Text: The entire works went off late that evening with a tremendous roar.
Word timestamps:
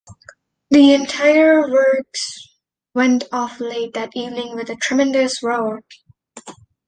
The 0.71 0.95
entire 0.95 1.69
works 1.71 2.47
went 2.95 3.25
off 3.31 3.59
late 3.59 3.93
that 3.93 4.09
evening 4.15 4.55
with 4.55 4.71
a 4.71 4.75
tremendous 4.75 5.43
roar. 5.43 5.81